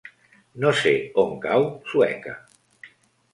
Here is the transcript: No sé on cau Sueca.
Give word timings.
No 0.63 0.71
sé 0.79 0.93
on 1.23 1.35
cau 1.43 1.67
Sueca. 1.93 2.35